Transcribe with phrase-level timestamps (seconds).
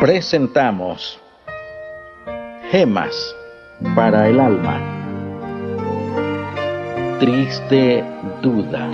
[0.00, 1.18] presentamos
[2.70, 3.34] Gemas
[3.96, 4.80] para el alma.
[7.18, 8.04] Triste
[8.40, 8.88] duda.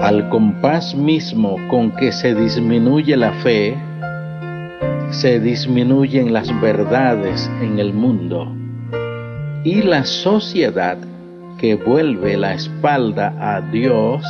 [0.00, 3.76] Al compás mismo con que se disminuye la fe,
[5.10, 8.52] se disminuyen las verdades en el mundo
[9.62, 10.98] y la sociedad
[11.60, 14.24] que vuelve la espalda a Dios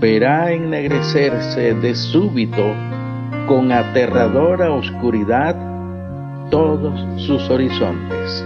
[0.00, 2.74] verá ennegrecerse de súbito
[3.46, 5.54] con aterradora oscuridad
[6.50, 8.42] todos sus horizontes.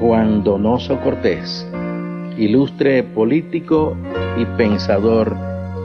[0.00, 1.68] Juan Donoso Cortés,
[2.38, 3.94] ilustre político
[4.38, 5.36] y pensador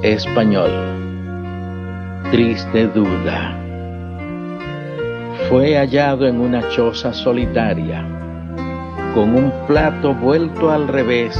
[0.01, 0.71] español.
[2.31, 3.53] Triste duda.
[5.49, 8.05] Fue hallado en una choza solitaria
[9.19, 11.37] con un plato vuelto al revés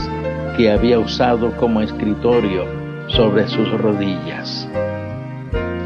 [0.58, 2.66] que había usado como escritorio
[3.08, 4.68] sobre sus rodillas.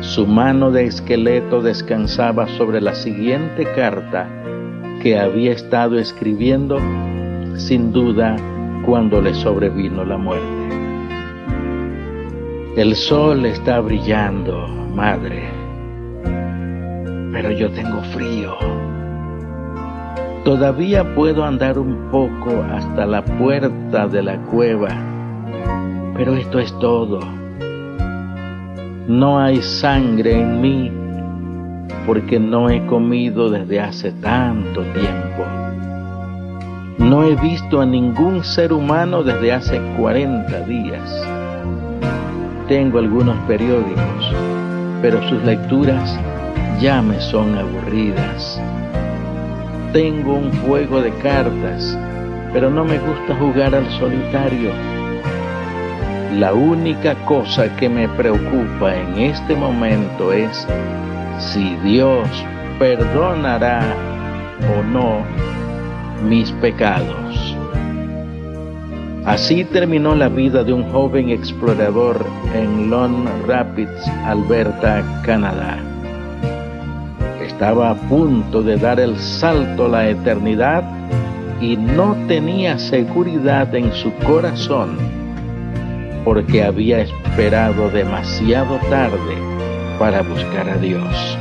[0.01, 4.27] Su mano de esqueleto descansaba sobre la siguiente carta
[5.03, 6.79] que había estado escribiendo
[7.57, 8.37] sin duda
[8.87, 10.47] cuando le sobrevino la muerte.
[12.75, 15.43] El sol está brillando, madre,
[17.31, 18.57] pero yo tengo frío.
[20.43, 24.89] Todavía puedo andar un poco hasta la puerta de la cueva,
[26.17, 27.21] pero esto es todo.
[29.07, 30.91] No hay sangre en mí
[32.05, 35.45] porque no he comido desde hace tanto tiempo.
[36.97, 41.25] No he visto a ningún ser humano desde hace 40 días.
[42.67, 44.33] Tengo algunos periódicos,
[45.01, 46.19] pero sus lecturas
[46.81, 48.61] ya me son aburridas.
[49.93, 51.95] Tengo un juego de cartas,
[52.51, 54.71] pero no me gusta jugar al solitario.
[56.39, 60.67] La única cosa que me preocupa en este momento es
[61.37, 62.27] si Dios
[62.79, 63.95] perdonará
[64.75, 65.19] o no
[66.27, 67.55] mis pecados.
[69.25, 75.92] Así terminó la vida de un joven explorador en Lone Rapids, Alberta, Canadá
[77.63, 80.83] estaba a punto de dar el salto a la eternidad
[81.61, 84.97] y no tenía seguridad en su corazón
[86.25, 89.37] porque había esperado demasiado tarde
[89.97, 91.37] para buscar a Dios.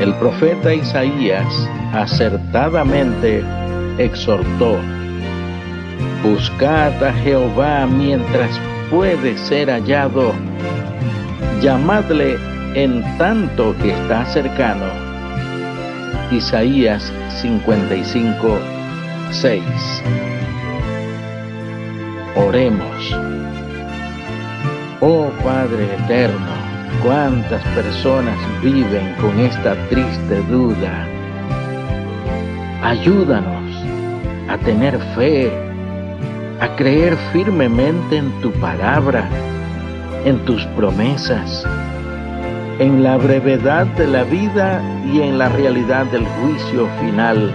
[0.00, 3.44] El profeta Isaías acertadamente
[3.98, 4.76] exhortó,
[6.24, 8.58] Buscad a Jehová mientras
[8.90, 10.32] puede ser hallado,
[11.62, 14.86] llamadle en tanto que está cercano.
[16.30, 18.58] Isaías 55,
[19.32, 19.62] 6.
[22.36, 23.16] Oremos.
[25.00, 26.52] Oh Padre eterno,
[27.02, 31.06] cuántas personas viven con esta triste duda.
[32.82, 33.74] Ayúdanos
[34.48, 35.50] a tener fe,
[36.60, 39.28] a creer firmemente en tu palabra,
[40.24, 41.66] en tus promesas
[42.80, 44.82] en la brevedad de la vida
[45.12, 47.52] y en la realidad del juicio final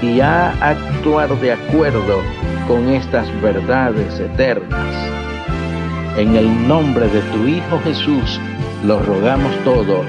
[0.00, 2.22] y a actuar de acuerdo
[2.66, 4.94] con estas verdades eternas.
[6.16, 8.40] En el nombre de tu Hijo Jesús
[8.84, 10.02] lo rogamos todo.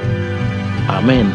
[0.87, 1.29] Amén.